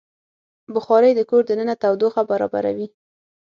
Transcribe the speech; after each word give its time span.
بخاري 0.73 1.11
د 1.15 1.21
کور 1.29 1.41
دننه 1.49 1.75
تودوخه 1.81 2.21
برابروي. 2.31 2.87